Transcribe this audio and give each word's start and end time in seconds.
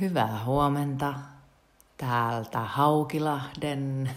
Hyvää 0.00 0.44
huomenta 0.44 1.14
täältä 1.96 2.60
Haukilahden. 2.60 4.10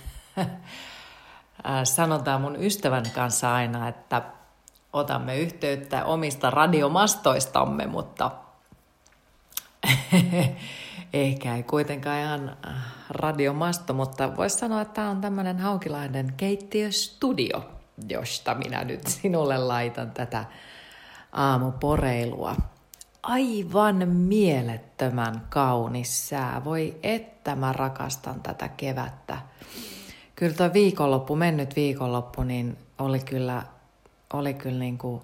Sanotaan 1.84 2.42
mun 2.42 2.56
ystävän 2.56 3.06
kanssa 3.16 3.56
aina, 3.56 3.88
että 3.88 4.22
otamme 4.94 5.38
yhteyttä 5.38 6.06
omista 6.06 6.50
radiomastoistamme, 6.50 7.86
mutta 7.88 8.32
ehkä 11.14 11.56
ei 11.56 11.64
kuitenkaan 11.64 12.20
ihan 12.20 12.58
radiomasto, 13.10 13.94
mutta 13.94 14.38
voisi 14.38 14.58
sanoa, 14.58 14.82
että 14.82 14.94
tämä 14.94 15.10
on 15.10 15.22
tämmöinen 15.22 15.60
Haukilahden 15.60 16.34
keittiöstudio, 16.38 17.70
josta 18.10 18.56
minä 18.56 18.84
nyt 18.84 19.08
sinulle 19.08 19.58
laitan 19.58 20.12
tätä 20.12 20.46
aamuporeilua 21.32 22.56
aivan 23.26 24.08
mielettömän 24.08 25.42
kaunis 25.50 26.30
sää. 26.30 26.62
Voi 26.66 26.98
että 27.04 27.56
mä 27.56 27.74
rakastan 27.74 28.42
tätä 28.42 28.68
kevättä. 28.68 29.38
Kyllä 30.36 30.54
tuo 30.54 30.74
viikonloppu, 30.74 31.36
mennyt 31.36 31.76
viikonloppu, 31.76 32.44
niin 32.44 32.78
oli 33.00 33.20
kyllä, 33.20 33.64
oli 34.34 34.54
kyllä 34.54 34.80
niin 34.80 34.98
kuin 34.98 35.22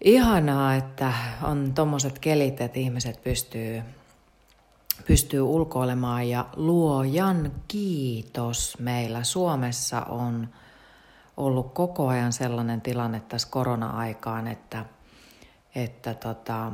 ihanaa, 0.00 0.74
että 0.74 1.12
on 1.42 1.72
tommoset 1.74 2.18
kelit, 2.18 2.60
että 2.60 2.78
ihmiset 2.78 3.22
pystyy, 3.22 3.82
pystyy 5.06 5.40
ulkoilemaan 5.40 6.28
ja 6.28 6.46
luojan 6.56 7.52
kiitos 7.68 8.76
meillä 8.78 9.24
Suomessa 9.24 10.00
on 10.00 10.48
ollut 11.36 11.74
koko 11.74 12.08
ajan 12.08 12.32
sellainen 12.32 12.80
tilanne 12.80 13.20
tässä 13.20 13.48
korona-aikaan, 13.50 14.46
että– 14.46 14.84
että, 15.82 16.14
tota, 16.14 16.72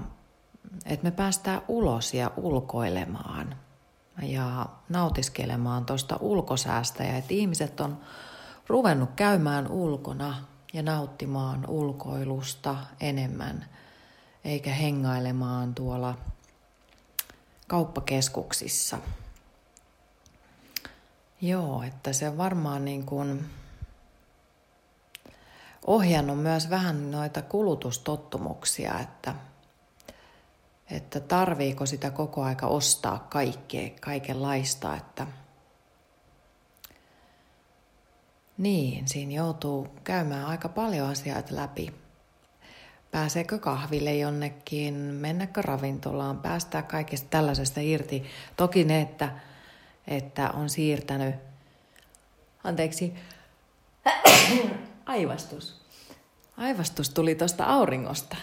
että 0.86 1.04
me 1.04 1.10
päästään 1.10 1.62
ulos 1.68 2.14
ja 2.14 2.30
ulkoilemaan 2.36 3.56
ja 4.22 4.66
nautiskelemaan 4.88 5.86
tuosta 5.86 6.16
ulkosäästä 6.20 7.04
ja 7.04 7.16
että 7.16 7.34
ihmiset 7.34 7.80
on 7.80 7.98
ruvennut 8.66 9.10
käymään 9.16 9.70
ulkona 9.70 10.34
ja 10.72 10.82
nauttimaan 10.82 11.66
ulkoilusta 11.68 12.76
enemmän, 13.00 13.64
eikä 14.44 14.70
hengailemaan 14.70 15.74
tuolla 15.74 16.14
kauppakeskuksissa. 17.68 18.98
Joo, 21.40 21.82
että 21.82 22.12
se 22.12 22.36
varmaan 22.38 22.84
niin 22.84 23.06
kuin 23.06 23.46
ohjannut 25.86 26.42
myös 26.42 26.70
vähän 26.70 27.10
noita 27.10 27.42
kulutustottumuksia, 27.42 29.00
että, 29.00 29.34
että 30.90 31.20
tarviiko 31.20 31.86
sitä 31.86 32.10
koko 32.10 32.42
aika 32.42 32.66
ostaa 32.66 33.18
kaikkea, 33.18 33.90
kaikenlaista, 34.00 34.96
että 34.96 35.26
niin, 38.58 39.08
siinä 39.08 39.32
joutuu 39.32 39.88
käymään 40.04 40.46
aika 40.46 40.68
paljon 40.68 41.08
asioita 41.08 41.56
läpi. 41.56 41.94
Pääseekö 43.10 43.58
kahville 43.58 44.14
jonnekin, 44.14 44.94
mennäkö 44.94 45.62
ravintolaan, 45.62 46.38
päästää 46.38 46.82
kaikesta 46.82 47.28
tällaisesta 47.30 47.80
irti. 47.80 48.22
Toki 48.56 48.84
ne, 48.84 49.00
että, 49.00 49.28
että 50.06 50.50
on 50.50 50.70
siirtänyt, 50.70 51.34
anteeksi, 52.64 53.14
aivastus. 55.06 55.84
Aivastus 56.56 57.10
tuli 57.10 57.34
tuosta 57.34 57.64
auringosta. 57.64 58.36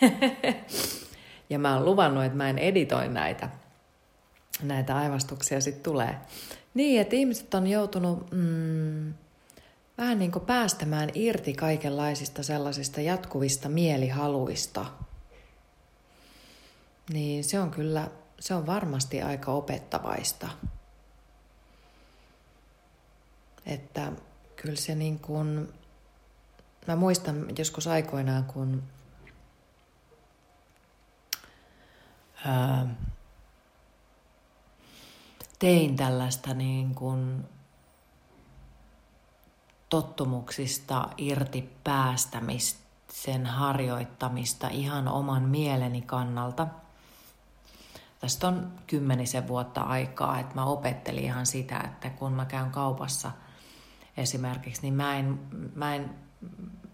ja 1.50 1.58
mä 1.58 1.74
oon 1.74 1.84
luvannut, 1.84 2.24
että 2.24 2.36
mä 2.36 2.50
en 2.50 2.58
editoi 2.58 3.08
näitä. 3.08 3.48
Näitä 4.62 4.96
aivastuksia 4.96 5.60
sitten 5.60 5.82
tulee. 5.82 6.20
Niin, 6.74 7.00
että 7.00 7.16
ihmiset 7.16 7.54
on 7.54 7.66
joutunut 7.66 8.30
mm, 8.30 9.14
vähän 9.98 10.18
niin 10.18 10.32
kuin 10.32 10.44
päästämään 10.44 11.10
irti 11.14 11.54
kaikenlaisista 11.54 12.42
sellaisista 12.42 13.00
jatkuvista 13.00 13.68
mielihaluista. 13.68 14.86
Niin 17.12 17.44
se 17.44 17.60
on 17.60 17.70
kyllä, 17.70 18.08
se 18.40 18.54
on 18.54 18.66
varmasti 18.66 19.22
aika 19.22 19.52
opettavaista. 19.52 20.48
Että 23.66 24.12
kyllä 24.56 24.76
se 24.76 24.94
niin 24.94 25.18
kuin 25.18 25.68
Mä 26.86 26.96
muistan 26.96 27.46
joskus 27.58 27.86
aikoinaan, 27.86 28.44
kun 28.44 28.82
ää, 32.44 32.86
tein 35.58 35.96
tällaista 35.96 36.54
niin 36.54 36.94
kuin 36.94 37.44
tottumuksista 39.88 41.08
irti 41.16 41.70
päästämistä, 41.84 42.80
sen 43.12 43.46
harjoittamista 43.46 44.68
ihan 44.68 45.08
oman 45.08 45.42
mieleni 45.42 46.02
kannalta. 46.02 46.66
Tästä 48.20 48.48
on 48.48 48.72
kymmenisen 48.86 49.48
vuotta 49.48 49.80
aikaa, 49.80 50.38
että 50.38 50.54
mä 50.54 50.64
opettelin 50.64 51.24
ihan 51.24 51.46
sitä, 51.46 51.80
että 51.84 52.10
kun 52.10 52.32
mä 52.32 52.44
käyn 52.44 52.70
kaupassa 52.70 53.30
esimerkiksi, 54.16 54.82
niin 54.82 54.94
mä 54.94 55.16
en, 55.16 55.38
mä 55.74 55.94
en 55.94 56.14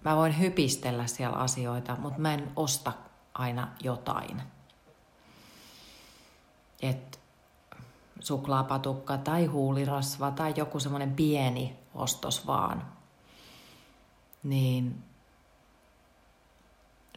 Mä 0.04 0.16
voin 0.16 0.38
hypistellä 0.38 1.06
siellä 1.06 1.36
asioita, 1.36 1.96
mutta 1.96 2.20
mä 2.20 2.34
en 2.34 2.52
osta 2.56 2.92
aina 3.34 3.68
jotain. 3.82 4.42
Et 6.82 7.20
suklaapatukka 8.20 9.18
tai 9.18 9.46
huulirasva 9.46 10.30
tai 10.30 10.54
joku 10.56 10.80
semmoinen 10.80 11.14
pieni 11.14 11.78
ostos 11.94 12.46
vaan. 12.46 12.92
Niin 14.42 15.02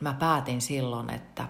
mä 0.01 0.13
päätin 0.13 0.61
silloin, 0.61 1.09
että, 1.09 1.47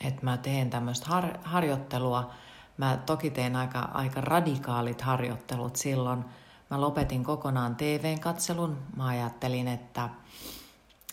että 0.00 0.24
mä 0.24 0.36
teen 0.36 0.70
tämmöistä 0.70 1.06
har, 1.06 1.38
harjoittelua. 1.44 2.30
Mä 2.76 2.98
toki 3.06 3.30
teen 3.30 3.56
aika, 3.56 3.78
aika 3.78 4.20
radikaalit 4.20 5.00
harjoittelut 5.00 5.76
silloin– 5.76 6.24
Mä 6.70 6.80
lopetin 6.80 7.24
kokonaan 7.24 7.76
TVn 7.76 8.20
katselun. 8.20 8.78
Mä 8.96 9.06
ajattelin, 9.06 9.68
että, 9.68 10.08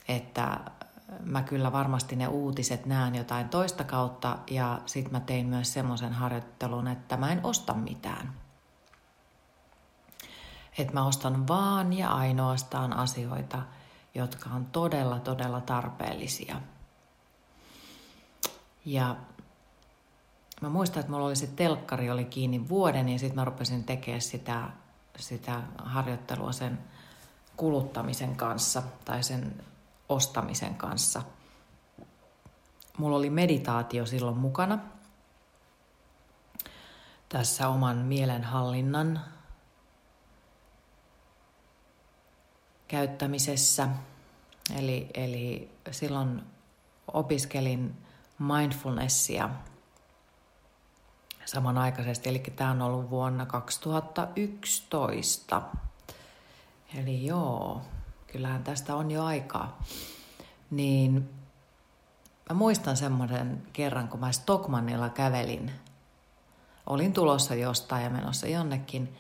että 0.08 0.60
mä 1.24 1.42
kyllä 1.42 1.72
varmasti 1.72 2.16
ne 2.16 2.28
uutiset 2.28 2.86
näen 2.86 3.16
jotain 3.16 3.50
toista 3.50 3.84
kautta 3.84 4.38
ja 4.50 4.82
sit 4.86 5.12
mä 5.12 5.20
tein 5.20 5.46
myös 5.46 5.74
semmoisen 5.74 6.14
harjoittelun, 6.14 6.88
että 6.88 7.18
mä 7.18 7.32
en 7.32 7.40
osta 7.44 7.74
mitään. 7.74 8.34
Että 10.78 10.94
mä 10.94 11.06
ostan 11.06 11.48
vaan 11.48 11.94
ja 11.94 12.10
ainoastaan 12.10 12.94
asioita, 12.94 13.62
jotka 14.16 14.50
on 14.50 14.66
todella, 14.66 15.20
todella 15.20 15.62
tarpeellisia. 15.62 16.62
Ja 18.86 19.16
mä 20.62 20.70
muistan, 20.70 21.00
että 21.00 21.12
mulla 21.12 21.26
oli 21.26 21.36
se 21.36 21.48
telkkari 21.48 22.10
oli 22.10 22.26
kiinni 22.26 22.70
vuoden 22.70 23.10
ja 23.10 23.20
sitten 23.20 23.36
mä 23.36 23.46
rupesin 23.46 23.84
tekemään 23.84 24.22
sitä 24.22 24.70
sitä 25.20 25.62
harjoittelua 25.78 26.52
sen 26.52 26.80
kuluttamisen 27.58 28.36
kanssa 28.36 28.84
tai 29.06 29.24
sen 29.24 29.64
ostamisen 30.10 30.76
kanssa. 30.76 31.22
Mulla 32.98 33.18
oli 33.18 33.30
meditaatio 33.30 34.06
silloin 34.06 34.38
mukana 34.38 34.80
tässä 37.30 37.68
oman 37.68 37.98
mielenhallinnan 37.98 39.22
käyttämisessä. 42.88 43.88
Eli, 44.76 45.10
eli 45.14 45.72
silloin 45.92 46.44
opiskelin 47.14 47.98
mindfulnessia 48.40 49.50
samanaikaisesti. 51.46 52.30
Eli 52.30 52.40
tämä 52.40 52.72
on 52.72 52.82
ollut 52.82 53.10
vuonna 53.10 53.46
2011. 53.46 55.62
Eli 56.98 57.26
joo, 57.26 57.82
kyllähän 58.28 58.64
tästä 58.64 58.96
on 58.96 59.12
jo 59.12 59.24
aikaa. 59.24 59.80
Niin 60.72 61.30
mä 62.50 62.56
muistan 62.56 62.98
semmoisen 62.98 63.64
kerran, 63.74 64.08
kun 64.08 64.20
mä 64.20 64.32
Stockmannilla 64.32 65.10
kävelin. 65.10 65.72
Olin 66.88 67.14
tulossa 67.14 67.56
jostain 67.56 68.04
ja 68.04 68.10
menossa 68.10 68.48
jonnekin. 68.48 69.18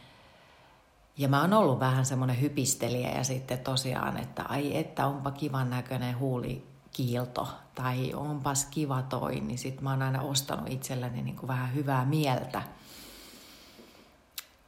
Ja 1.17 1.27
mä 1.27 1.41
oon 1.41 1.53
ollut 1.53 1.79
vähän 1.79 2.05
semmoinen 2.05 2.41
hypistelijä 2.41 3.11
ja 3.11 3.23
sitten 3.23 3.59
tosiaan, 3.59 4.17
että 4.17 4.43
ai 4.43 4.77
että 4.77 5.07
onpa 5.07 5.31
kivan 5.31 5.69
näköinen 5.69 6.19
huuli 6.19 6.72
kiilto 6.93 7.47
tai 7.75 8.13
onpas 8.13 8.65
kiva 8.65 9.01
toi, 9.01 9.39
niin 9.39 9.57
sit 9.57 9.81
mä 9.81 9.89
oon 9.89 10.01
aina 10.01 10.21
ostanut 10.21 10.69
itselleni 10.69 11.21
niin 11.21 11.35
kuin 11.35 11.47
vähän 11.47 11.73
hyvää 11.73 12.05
mieltä. 12.05 12.61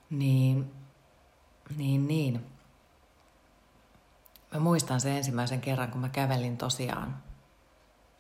Niin, 0.10 0.72
niin, 1.78 2.08
niin. 2.08 2.46
Mä 4.54 4.60
muistan 4.60 5.02
sen 5.02 5.12
ensimmäisen 5.12 5.62
kerran, 5.62 5.92
kun 5.92 6.02
mä 6.02 6.10
kävelin 6.10 6.58
tosiaan 6.58 7.18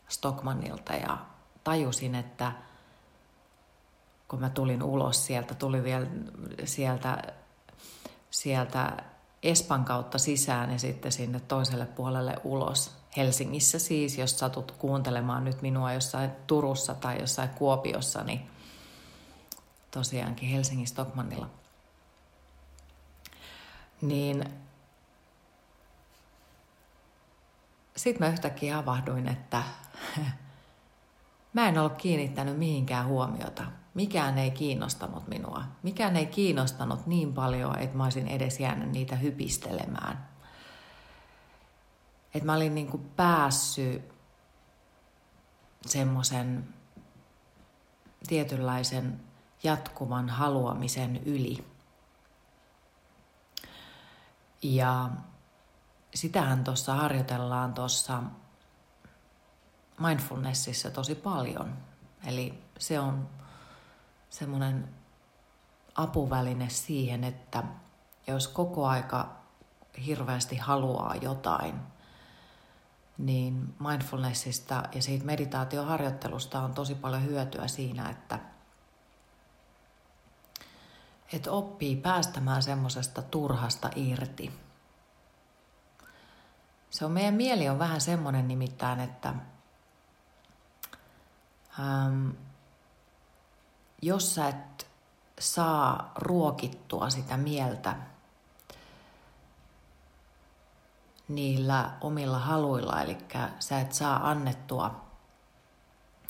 Stockmannilta 0.07 0.93
ja 0.93 1.17
tajusin, 1.63 2.15
että 2.15 2.51
kun 4.27 4.39
mä 4.39 4.49
tulin 4.49 4.83
ulos 4.83 5.25
sieltä, 5.25 5.55
tuli 5.55 5.83
vielä 5.83 6.07
sieltä, 6.63 7.17
sieltä 8.29 9.03
Espan 9.43 9.85
kautta 9.85 10.17
sisään 10.17 10.71
ja 10.71 10.79
sitten 10.79 11.11
sinne 11.11 11.39
toiselle 11.39 11.85
puolelle 11.85 12.35
ulos. 12.43 12.91
Helsingissä 13.17 13.79
siis, 13.79 14.17
jos 14.17 14.39
satut 14.39 14.71
kuuntelemaan 14.71 15.45
nyt 15.45 15.61
minua 15.61 15.93
jossain 15.93 16.31
Turussa 16.47 16.93
tai 16.93 17.19
jossain 17.19 17.49
Kuopiossa, 17.49 18.23
niin 18.23 18.41
tosiaankin 19.91 20.49
Helsingin 20.49 20.87
Stockmannilla. 20.87 21.49
Niin 24.01 24.45
sitten 27.95 28.27
mä 28.27 28.33
yhtäkkiä 28.33 28.75
havahduin, 28.75 29.27
että 29.27 29.63
mä 31.53 31.67
en 31.67 31.77
ollut 31.77 31.93
kiinnittänyt 31.93 32.57
mihinkään 32.57 33.07
huomiota. 33.07 33.63
Mikään 33.93 34.37
ei 34.37 34.51
kiinnostanut 34.51 35.27
minua. 35.27 35.63
Mikään 35.83 36.15
ei 36.15 36.25
kiinnostanut 36.25 37.07
niin 37.07 37.33
paljon, 37.33 37.79
että 37.79 37.97
mä 37.97 38.03
olisin 38.03 38.27
edes 38.27 38.59
jäänyt 38.59 38.91
niitä 38.91 39.15
hypistelemään. 39.15 40.34
Että 42.35 42.45
mä 42.45 42.53
olin 42.53 42.75
niin 42.75 42.87
kuin 42.87 43.09
päässyt 43.15 44.13
semmoisen 45.85 46.73
tietynlaisen 48.27 49.21
jatkuvan 49.63 50.29
haluamisen 50.29 51.17
yli. 51.23 51.65
Ja 54.63 55.09
sitähän 56.15 56.63
tuossa 56.63 56.93
harjoitellaan 56.93 57.73
tuossa 57.73 58.23
mindfulnessissa 59.99 60.91
tosi 60.91 61.15
paljon. 61.15 61.77
Eli 62.25 62.63
se 62.79 62.99
on 62.99 63.29
semmoinen 64.29 64.89
apuväline 65.95 66.69
siihen, 66.69 67.23
että 67.23 67.63
jos 68.27 68.47
koko 68.47 68.87
aika 68.87 69.35
hirveästi 70.05 70.57
haluaa 70.57 71.15
jotain, 71.15 71.94
niin 73.17 73.75
mindfulnessista 73.79 74.83
ja 74.95 75.01
siitä 75.01 75.25
meditaatioharjoittelusta 75.25 76.61
on 76.61 76.73
tosi 76.73 76.95
paljon 76.95 77.25
hyötyä 77.25 77.67
siinä, 77.67 78.09
että, 78.09 78.39
että 81.33 81.51
oppii 81.51 81.95
päästämään 81.95 82.63
semmoisesta 82.63 83.21
turhasta 83.21 83.89
irti– 83.95 84.51
se 86.95 87.05
on, 87.05 87.11
meidän 87.11 87.33
mieli 87.33 87.69
on 87.69 87.79
vähän 87.79 88.01
semmoinen 88.01 88.47
nimittäin, 88.47 88.99
että 88.99 89.33
ähm, 91.79 92.29
jos 94.01 94.35
sä 94.35 94.47
et 94.47 94.87
saa 95.39 96.11
ruokittua 96.15 97.09
sitä 97.09 97.37
mieltä 97.37 97.95
niillä 101.27 101.91
omilla 102.01 102.39
haluilla, 102.39 103.01
eli 103.01 103.17
sä 103.59 103.79
et 103.79 103.93
saa 103.93 104.29
annettua, 104.29 105.01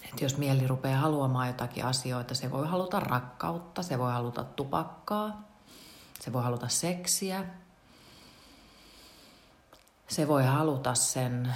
että 0.03 0.25
jos 0.25 0.37
mieli 0.37 0.67
rupeaa 0.67 0.99
haluamaan 0.99 1.47
jotakin 1.47 1.85
asioita, 1.85 2.35
se 2.35 2.51
voi 2.51 2.67
haluta 2.67 2.99
rakkautta, 2.99 3.83
se 3.83 3.99
voi 3.99 4.11
haluta 4.11 4.43
tupakkaa, 4.43 5.41
se 6.19 6.33
voi 6.33 6.43
haluta 6.43 6.67
seksiä, 6.67 7.45
se 10.07 10.27
voi 10.27 10.45
haluta 10.45 10.95
sen 10.95 11.53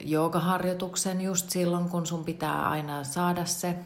joogaharjoituksen 0.00 1.20
just 1.20 1.50
silloin, 1.50 1.88
kun 1.88 2.06
sun 2.06 2.24
pitää 2.24 2.68
aina 2.68 3.04
saada 3.04 3.44
se. 3.44 3.78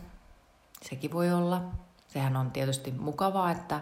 Sekin 0.83 1.13
voi 1.13 1.33
olla. 1.33 1.63
Sehän 2.09 2.37
on 2.37 2.51
tietysti 2.51 2.91
mukavaa, 2.91 3.51
että 3.51 3.81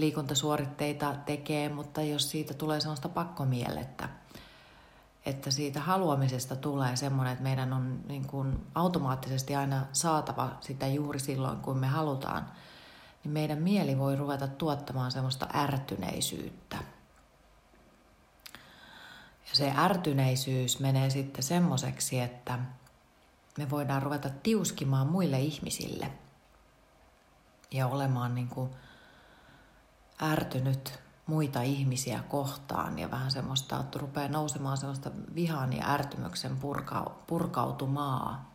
liikuntasuoritteita 0.00 1.14
tekee, 1.26 1.68
mutta 1.68 2.02
jos 2.02 2.30
siitä 2.30 2.54
tulee 2.54 2.80
sellaista 2.80 3.08
pakkomielettä, 3.08 4.08
että 5.26 5.50
siitä 5.50 5.80
haluamisesta 5.80 6.56
tulee 6.56 6.96
semmoinen, 6.96 7.32
että 7.32 7.42
meidän 7.42 7.72
on 7.72 8.00
niin 8.08 8.26
kuin 8.26 8.66
automaattisesti 8.74 9.56
aina 9.56 9.86
saatava 9.92 10.56
sitä 10.60 10.86
juuri 10.86 11.20
silloin, 11.20 11.58
kun 11.58 11.78
me 11.78 11.86
halutaan, 11.86 12.46
niin 13.24 13.32
meidän 13.32 13.58
mieli 13.58 13.98
voi 13.98 14.16
ruveta 14.16 14.48
tuottamaan 14.48 15.10
semmoista 15.10 15.48
ärtyneisyyttä– 15.54 16.78
ja 19.50 19.56
se 19.56 19.72
ärtyneisyys 19.76 20.80
menee 20.80 21.10
sitten 21.10 21.42
semmoiseksi, 21.42 22.20
että 22.20 22.58
me 23.58 23.70
voidaan 23.70 24.02
ruveta 24.02 24.30
tiuskimaan 24.42 25.06
muille 25.06 25.40
ihmisille 25.40 26.12
ja 27.70 27.86
olemaan 27.86 28.34
niin 28.34 28.48
kuin 28.48 28.70
ärtynyt 30.22 31.00
muita 31.26 31.62
ihmisiä 31.62 32.20
kohtaan 32.28 32.98
ja 32.98 33.10
vähän 33.10 33.30
semmoista, 33.30 33.80
että 33.80 33.98
rupeaa 33.98 34.28
nousemaan 34.28 34.76
semmoista 34.76 35.10
vihan 35.34 35.72
ja 35.72 35.90
ärtymyksen 35.90 36.56
purka, 36.56 37.12
purkautumaa, 37.26 38.50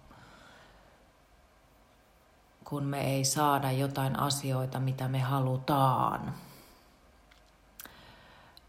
kun 2.63 2.83
me 2.83 3.01
ei 3.01 3.25
saada 3.25 3.71
jotain 3.71 4.19
asioita, 4.19 4.79
mitä 4.79 5.07
me 5.07 5.19
halutaan. 5.19 6.33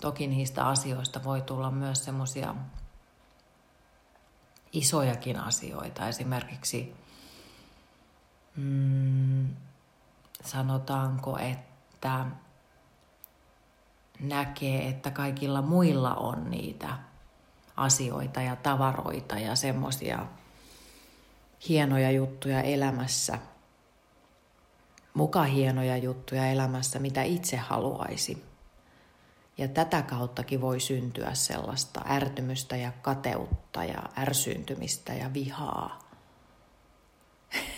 Toki 0.00 0.26
niistä 0.26 0.66
asioista 0.66 1.25
voi 1.25 1.43
tulla 1.43 1.70
myös 1.70 2.04
semmoisia 2.04 2.54
isojakin 4.72 5.40
asioita. 5.40 6.08
Esimerkiksi 6.08 6.94
mm, 8.56 9.56
sanotaanko, 10.44 11.38
että 11.38 12.26
näkee, 14.20 14.88
että 14.88 15.10
kaikilla 15.10 15.62
muilla 15.62 16.14
on 16.14 16.50
niitä 16.50 16.88
asioita 17.76 18.42
ja 18.42 18.56
tavaroita 18.56 19.38
ja 19.38 19.56
semmoisia 19.56 20.26
hienoja 21.68 22.10
juttuja 22.10 22.62
elämässä, 22.62 23.38
muka 25.14 25.42
hienoja 25.42 25.96
juttuja 25.96 26.46
elämässä, 26.46 26.98
mitä 26.98 27.22
itse 27.22 27.56
haluaisi. 27.56 28.44
Ja 29.58 29.68
tätä 29.68 30.02
kauttakin 30.02 30.60
voi 30.60 30.80
syntyä 30.80 31.34
sellaista 31.34 32.00
ärtymystä 32.10 32.76
ja 32.76 32.92
kateutta 33.02 33.84
ja 33.84 34.02
ärsyyntymistä 34.19 35.14
ja 35.14 35.34
vihaa. 35.34 35.98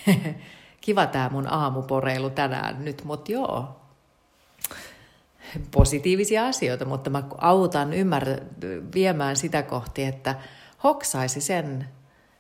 Kiva 0.81 1.07
tämä 1.07 1.29
mun 1.29 1.53
aamuporeilu 1.53 2.31
tänään 2.31 2.85
nyt, 2.85 3.05
mutta 3.05 3.33
joo. 3.33 3.78
Positiivisia 5.71 6.47
asioita, 6.47 6.85
mutta 6.85 7.11
mä 7.11 7.23
autan 7.39 7.93
ymmärrä, 7.93 8.39
viemään 8.95 9.37
sitä 9.37 9.63
kohti, 9.63 10.05
että 10.05 10.35
hoksaisi 10.85 11.41
sen 11.41 11.89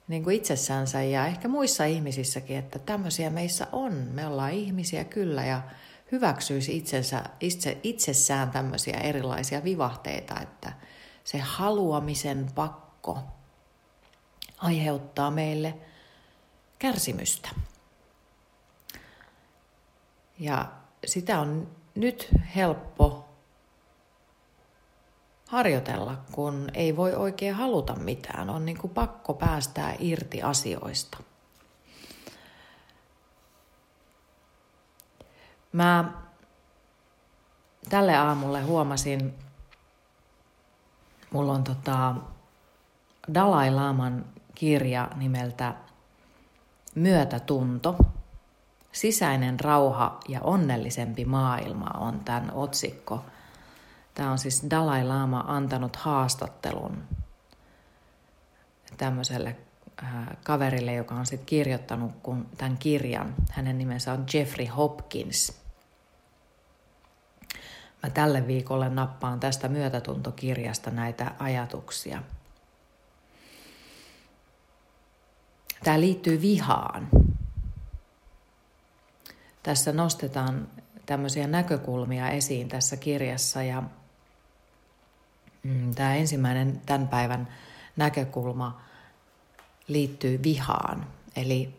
niin 0.08 0.24
kuin 0.24 0.36
itsessänsä 0.36 1.02
ja 1.02 1.26
ehkä 1.26 1.48
muissa 1.48 1.84
ihmisissäkin, 1.84 2.56
että 2.56 2.78
tämmöisiä 2.78 3.30
meissä 3.30 3.66
on. 3.72 3.92
Me 3.92 4.26
ollaan 4.26 4.52
ihmisiä 4.52 5.04
kyllä 5.04 5.44
ja 5.44 5.62
hyväksyisi 6.12 6.76
itsensä, 6.76 7.24
itse, 7.40 7.78
itsessään 7.82 8.50
tämmöisiä 8.50 8.96
erilaisia 8.96 9.64
vivahteita, 9.64 10.40
että 10.40 10.72
se 11.24 11.38
haluamisen 11.38 12.50
pakko 12.54 13.18
aiheuttaa 14.58 15.30
meille 15.30 15.74
kärsimystä. 16.78 17.48
Ja 20.38 20.72
sitä 21.06 21.40
on 21.40 21.77
nyt 21.98 22.28
helppo 22.56 23.28
harjoitella, 25.48 26.16
kun 26.32 26.68
ei 26.74 26.96
voi 26.96 27.14
oikein 27.14 27.54
haluta 27.54 27.96
mitään. 27.96 28.50
On 28.50 28.66
niin 28.66 28.78
kuin 28.78 28.92
pakko 28.94 29.34
päästää 29.34 29.96
irti 29.98 30.42
asioista. 30.42 31.18
Mä 35.72 36.12
tälle 37.88 38.16
aamulle 38.16 38.62
huomasin, 38.62 39.34
mulla 41.30 41.52
on 41.52 41.64
tota 41.64 42.14
Dalai 43.34 43.70
Laman 43.70 44.24
kirja 44.54 45.08
nimeltä 45.16 45.74
Myötätunto. 46.94 47.96
Sisäinen 48.98 49.60
rauha 49.60 50.20
ja 50.28 50.40
onnellisempi 50.40 51.24
maailma 51.24 51.90
on 51.98 52.20
tämän 52.20 52.52
otsikko. 52.54 53.24
Tämä 54.14 54.30
on 54.30 54.38
siis 54.38 54.66
Dalai 54.70 55.04
Lama 55.04 55.44
antanut 55.48 55.96
haastattelun 55.96 57.02
tämmöiselle 58.96 59.56
Äh, 60.02 60.36
kaverille, 60.44 60.94
joka 60.94 61.14
on 61.14 61.26
sitten 61.26 61.46
kirjoittanut 61.46 62.12
tämän 62.56 62.78
kirjan. 62.78 63.34
Hänen 63.50 63.78
nimensä 63.78 64.12
on 64.12 64.26
Jeffrey 64.34 64.66
Hopkins. 64.66 65.60
Mä 68.02 68.10
tälle 68.10 68.46
viikolle 68.46 68.88
nappaan 68.88 69.40
tästä 69.40 69.68
myötätuntokirjasta 69.68 70.90
näitä 70.90 71.32
ajatuksia. 71.38 72.22
tämä 75.84 76.00
liittyy 76.00 76.40
vihaan. 76.40 77.08
Tässä 79.62 79.92
nostetaan 79.92 80.68
tämmöisiä 81.06 81.46
näkökulmia 81.46 82.30
esiin 82.30 82.68
tässä 82.68 82.96
kirjassa 82.96 83.62
ja 83.62 83.82
mm, 85.62 85.94
tämä 85.94 86.14
ensimmäinen 86.14 86.82
tämän 86.86 87.08
päivän 87.08 87.48
näkökulma 87.96 88.80
liittyy 89.88 90.42
vihaan, 90.42 91.06
eli 91.36 91.78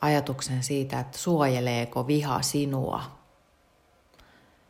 ajatuksen 0.00 0.62
siitä, 0.62 1.00
että 1.00 1.18
suojeleeko 1.18 2.06
viha 2.06 2.42
sinua. 2.42 3.02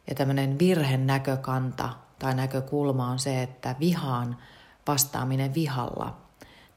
Ja 0.09 0.15
tämmöinen 0.15 0.59
virhen 0.59 1.07
näkökanta 1.07 1.89
tai 2.19 2.35
näkökulma 2.35 3.11
on 3.11 3.19
se, 3.19 3.43
että 3.43 3.77
vihaan 3.81 4.39
vastaaminen 4.87 5.55
vihalla, 5.55 6.17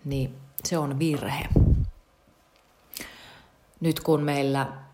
niin 0.05 0.37
se 0.63 0.77
on 0.77 0.99
virhe. 0.99 1.49
Nyt 3.79 3.99
kun 3.99 4.21
meillä 4.23 4.84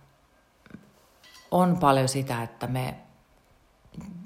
on 1.51 1.77
paljon 1.77 2.09
sitä, 2.09 2.43
että 2.43 2.67
me 2.67 2.97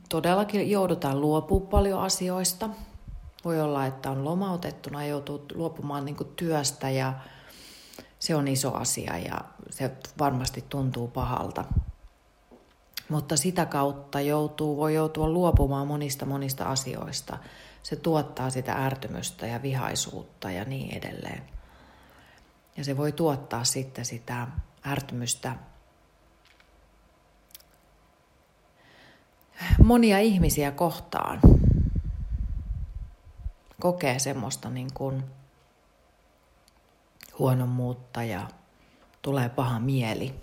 todellakin 0.09 0.71
joudutaan 0.71 1.21
luopumaan 1.21 1.69
paljon 1.69 2.01
asioista. 2.01 2.69
Voi 3.45 3.61
olla, 3.61 3.85
että 3.85 4.11
on 4.11 4.25
lomautettuna, 4.25 5.05
joutuu 5.05 5.45
luopumaan 5.53 6.05
niin 6.05 6.17
työstä 6.35 6.89
ja 6.89 7.13
se 8.19 8.35
on 8.35 8.47
iso 8.47 8.73
asia 8.73 9.17
ja 9.17 9.41
se 9.69 9.91
varmasti 10.19 10.65
tuntuu 10.69 11.07
pahalta. 11.07 11.65
Mutta 13.09 13.37
sitä 13.37 13.65
kautta 13.65 14.21
joutuu, 14.21 14.77
voi 14.77 14.93
joutua 14.93 15.29
luopumaan 15.29 15.87
monista 15.87 16.25
monista 16.25 16.65
asioista. 16.65 17.37
Se 17.83 17.95
tuottaa 17.95 18.49
sitä 18.49 18.73
ärtymystä 18.73 19.47
ja 19.47 19.61
vihaisuutta 19.61 20.51
ja 20.51 20.65
niin 20.65 20.97
edelleen. 20.97 21.41
Ja 22.77 22.83
se 22.83 22.97
voi 22.97 23.11
tuottaa 23.11 23.63
sitten 23.63 24.05
sitä 24.05 24.47
ärtymystä 24.87 25.55
monia 29.83 30.19
ihmisiä 30.19 30.71
kohtaan. 30.71 31.39
Kokee 33.79 34.19
semmoista 34.19 34.69
niin 34.69 34.93
kuin 34.93 35.23
huonommuutta 37.39 38.23
ja 38.23 38.47
tulee 39.21 39.49
paha 39.49 39.79
mieli. 39.79 40.35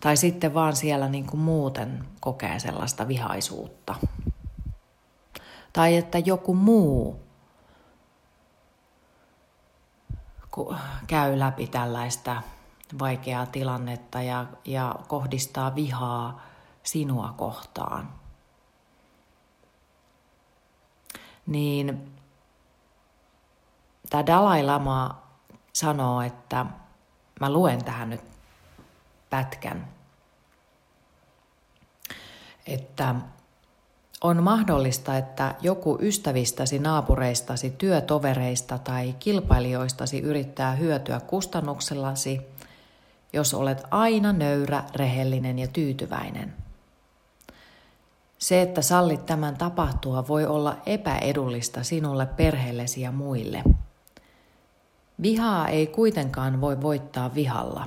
Tai 0.00 0.16
sitten 0.16 0.54
vaan 0.54 0.76
siellä 0.76 1.08
niin 1.08 1.26
kuin 1.26 1.40
muuten 1.40 2.04
kokee 2.20 2.58
sellaista 2.58 3.08
vihaisuutta. 3.08 3.94
Tai 5.72 5.96
että 5.96 6.18
joku 6.18 6.54
muu 6.54 7.20
käy 11.06 11.38
läpi 11.38 11.66
tällaista 11.66 12.42
vaikeaa 12.98 13.46
tilannetta 13.46 14.22
ja, 14.22 14.46
ja 14.64 14.94
kohdistaa 15.08 15.74
vihaa 15.74 16.40
sinua 16.84 17.34
kohtaan. 17.36 18.08
Niin 21.46 22.12
tämä 24.10 24.26
Dalai 24.26 24.62
Lama 24.62 25.22
sanoo, 25.72 26.22
että 26.22 26.66
mä 27.40 27.52
luen 27.52 27.84
tähän 27.84 28.10
nyt 28.10 28.20
pätkän, 29.30 29.88
että 32.66 33.14
on 34.20 34.42
mahdollista, 34.42 35.16
että 35.16 35.54
joku 35.60 35.98
ystävistäsi, 36.00 36.78
naapureistasi, 36.78 37.70
työtovereista 37.70 38.78
tai 38.78 39.14
kilpailijoistasi 39.18 40.20
yrittää 40.20 40.72
hyötyä 40.72 41.20
kustannuksellasi, 41.20 42.40
jos 43.32 43.54
olet 43.54 43.82
aina 43.90 44.32
nöyrä, 44.32 44.84
rehellinen 44.94 45.58
ja 45.58 45.68
tyytyväinen. 45.68 46.63
Se, 48.44 48.62
että 48.62 48.82
sallit 48.82 49.26
tämän 49.26 49.56
tapahtua, 49.56 50.28
voi 50.28 50.46
olla 50.46 50.76
epäedullista 50.86 51.82
sinulle, 51.82 52.26
perheellesi 52.26 53.00
ja 53.00 53.12
muille– 53.12 53.62
Vihaa 55.22 55.68
ei 55.68 55.86
kuitenkaan 55.86 56.60
voi 56.60 56.80
voittaa 56.80 57.34
vihalla. 57.34 57.84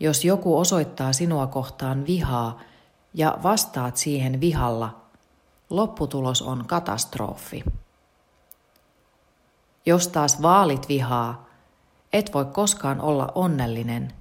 Jos 0.00 0.24
joku 0.24 0.58
osoittaa 0.58 1.12
sinua 1.12 1.46
kohtaan 1.46 2.06
vihaa 2.06 2.60
ja 3.14 3.38
vastaat 3.42 3.96
siihen 3.96 4.40
vihalla, 4.40 5.00
lopputulos 5.70 6.42
on 6.42 6.64
katastrofi. 6.66 7.64
Jos 9.86 10.08
taas 10.08 10.42
vaalit 10.42 10.88
vihaa, 10.88 11.46
et 12.12 12.34
voi 12.34 12.44
koskaan 12.44 13.00
olla 13.00 13.32
onnellinen, 13.34 14.12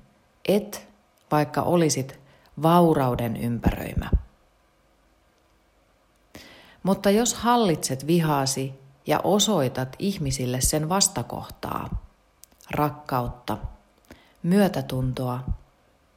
et 0.47 0.87
vaikka 1.31 1.61
olisit 1.61 2.19
vaurauden 2.63 3.37
ympäröimä. 3.37 4.22
Mutta 6.83 7.09
jos 7.09 7.33
hallitset 7.33 8.07
vihaasi 8.07 8.73
ja 9.07 9.19
osoitat 9.23 9.95
ihmisille 9.99 10.61
sen 10.61 10.89
vastakohtaa, 10.89 12.03
rakkautta, 12.71 13.57
myötätuntoa, 14.43 15.39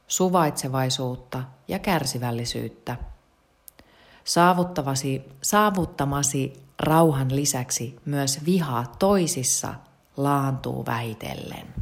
suvaitsevaisuutta 0.09 1.43
ja 1.69 1.79
kärsivällisyyttä. 1.79 2.97
Saavuttavasi, 4.25 5.25
saavuttamasi 5.43 6.63
rauhan 6.79 7.37
lisäksi 7.37 7.97
myös 8.05 8.45
viha 8.45 8.85
toisissa 8.99 9.75
laantuu 10.17 10.87
vähitellen. 10.87 11.75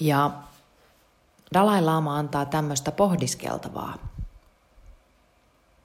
Ja 0.00 0.30
Dalai 1.54 1.82
Lama 1.82 2.18
antaa 2.18 2.44
tämmöistä 2.44 2.92
pohdiskeltavaa. 2.92 4.09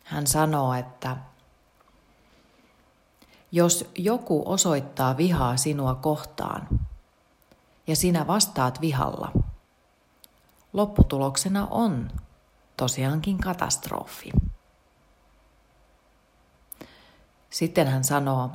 Hän 0.06 0.28
sanoo, 0.28 0.74
että 0.74 1.18
jos 3.52 3.92
joku 3.96 4.44
osoittaa 4.46 5.18
vihaa 5.18 5.58
sinua 5.58 5.96
kohtaan 5.96 6.68
ja 7.88 7.96
sinä 7.96 8.28
vastaat 8.28 8.82
vihalla, 8.82 9.32
lopputuloksena 10.74 11.68
on 11.72 12.12
tosiaankin 12.78 13.38
katastrofi. 13.38 14.32
Sitten 17.50 17.88
hän 17.88 18.04
sanoo, 18.04 18.52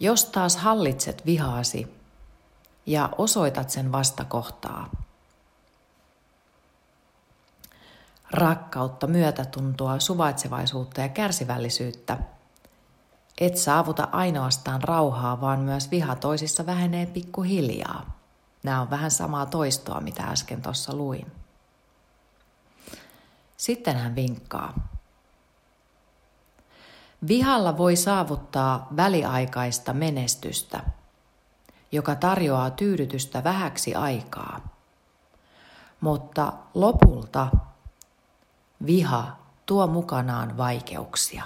jos 0.00 0.24
taas 0.24 0.56
hallitset 0.56 1.26
vihaasi 1.26 1.96
ja 2.86 3.08
osoitat 3.18 3.70
sen 3.70 3.92
vastakohtaa, 3.92 4.90
rakkautta, 8.36 9.06
myötätuntoa, 9.06 9.98
suvaitsevaisuutta 9.98 11.00
ja 11.00 11.08
kärsivällisyyttä. 11.08 12.18
Et 13.40 13.56
saavuta 13.56 14.08
ainoastaan 14.12 14.82
rauhaa, 14.82 15.40
vaan 15.40 15.60
myös 15.60 15.90
viha 15.90 16.16
toisissa 16.16 16.66
vähenee 16.66 17.06
pikkuhiljaa. 17.06 18.16
Nämä 18.62 18.80
on 18.80 18.90
vähän 18.90 19.10
samaa 19.10 19.46
toistoa, 19.46 20.00
mitä 20.00 20.22
äsken 20.22 20.62
tuossa 20.62 20.94
luin. 20.94 21.32
Sitten 23.56 23.96
hän 23.96 24.14
vinkkaa. 24.14 24.74
Vihalla 27.28 27.78
voi 27.78 27.96
saavuttaa 27.96 28.88
väliaikaista 28.96 29.92
menestystä, 29.92 30.80
joka 31.92 32.14
tarjoaa 32.14 32.70
tyydytystä 32.70 33.44
vähäksi 33.44 33.94
aikaa. 33.94 34.68
Mutta 36.00 36.52
lopulta 36.74 37.48
Viha 38.86 39.36
tuo 39.66 39.86
mukanaan 39.86 40.56
vaikeuksia. 40.56 41.44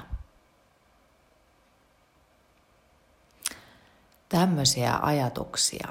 Tämmöisiä 4.28 4.98
ajatuksia. 5.02 5.88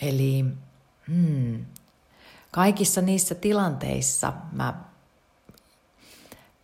Eli 0.00 0.44
hmm, 1.08 1.66
kaikissa 2.50 3.00
niissä 3.00 3.34
tilanteissa 3.34 4.32
mä 4.52 4.74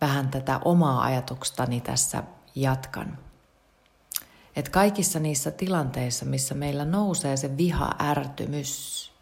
vähän 0.01 0.29
tätä 0.29 0.61
omaa 0.65 1.03
ajatukseni 1.03 1.81
tässä 1.81 2.23
jatkan. 2.55 3.19
Et 4.57 4.69
kaikissa 4.69 5.19
niissä 5.19 5.51
tilanteissa, 5.51 6.25
missä 6.25 6.55
meillä 6.55 6.85
nousee 6.85 7.37
se 7.37 7.57
viha-ärtymys, 7.57 9.13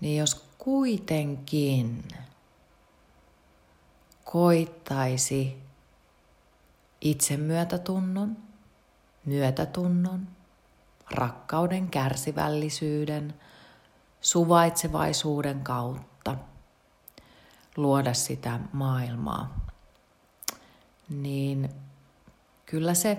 niin 0.00 0.18
jos 0.18 0.47
kuitenkin 0.58 2.04
koittaisi 4.24 5.62
itsemyötätunnon, 7.00 8.36
myötätunnon, 9.24 10.28
rakkauden, 11.10 11.90
kärsivällisyyden, 11.90 13.34
suvaitsevaisuuden 14.20 15.60
kautta 15.60 16.36
luoda 17.76 18.14
sitä 18.14 18.60
maailmaa, 18.72 19.66
niin 21.08 21.70
kyllä 22.66 22.94
se 22.94 23.18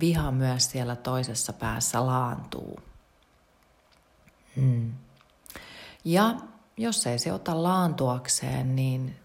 viha 0.00 0.30
myös 0.32 0.70
siellä 0.70 0.96
toisessa 0.96 1.52
päässä 1.52 2.06
laantuu. 2.06 2.80
Hmm. 4.56 4.92
Ja 6.04 6.34
jos 6.76 7.06
ei 7.06 7.18
se 7.18 7.32
ota 7.32 7.62
laantuakseen, 7.62 8.76
niin 8.76 9.16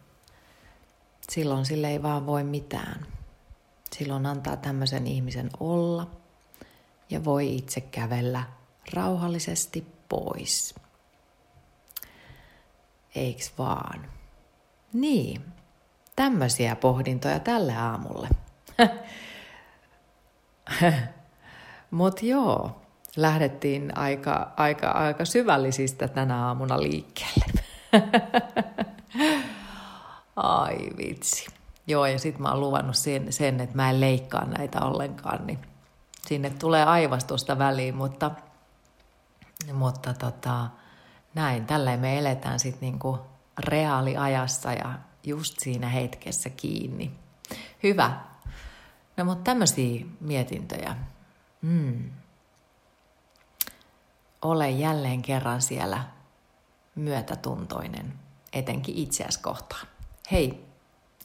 silloin 1.29 1.65
sille 1.65 1.89
ei 1.89 2.03
vaan 2.03 2.25
voi 2.25 2.43
mitään. 2.43 3.05
Silloin 3.95 4.25
antaa 4.25 4.57
tämmöisen 4.57 5.07
ihmisen 5.07 5.49
olla 5.59 6.07
ja 7.09 7.25
voi 7.25 7.55
itse 7.55 7.81
kävellä 7.81 8.43
rauhallisesti 8.93 9.87
pois. 10.09 10.75
Eiks 13.15 13.53
vaan? 13.57 14.11
Niin, 14.93 15.45
tämmöisiä 16.15 16.75
pohdintoja 16.75 17.39
tälle 17.39 17.75
aamulle. 17.75 18.29
Mut 21.91 22.23
joo, 22.23 22.81
lähdettiin 23.21 23.97
aika, 23.97 24.51
aika, 24.57 24.89
aika 24.89 25.25
syvällisistä 25.25 26.07
tänä 26.07 26.45
aamuna 26.45 26.81
liikkeelle. 26.81 27.63
Ai 30.35 30.77
vitsi. 30.97 31.47
Joo, 31.87 32.05
ja 32.05 32.19
sitten 32.19 32.41
mä 32.41 32.49
oon 32.49 32.59
luvannut 32.59 32.95
sen, 32.95 33.33
sen, 33.33 33.59
että 33.59 33.75
mä 33.75 33.89
en 33.89 34.01
leikkaa 34.01 34.45
näitä 34.45 34.81
ollenkaan, 34.81 35.47
niin 35.47 35.59
sinne 36.27 36.49
tulee 36.49 36.83
aivastusta 36.83 37.57
väliin, 37.57 37.95
mutta, 37.95 38.31
mutta 39.73 40.13
tota, 40.13 40.67
näin, 41.33 41.65
tällä 41.65 41.97
me 41.97 42.19
eletään 42.19 42.59
sitten 42.59 42.81
niinku 42.81 43.19
reaaliajassa 43.57 44.73
ja 44.73 44.93
just 45.23 45.59
siinä 45.59 45.89
hetkessä 45.89 46.49
kiinni. 46.49 47.11
Hyvä. 47.83 48.19
No 49.17 49.25
mutta 49.25 49.43
tämmöisiä 49.43 50.05
mietintöjä. 50.19 50.95
Mm. 51.61 52.09
Ole 54.41 54.69
jälleen 54.69 55.21
kerran 55.21 55.61
siellä 55.61 56.03
myötätuntoinen, 56.95 58.13
etenkin 58.53 58.95
itseäsi 58.95 59.41
kohtaan. 59.41 59.87
Hei, 60.31 60.65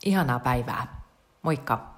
ihanaa 0.04 0.38
päivää. 0.40 1.02
Moikka! 1.42 1.93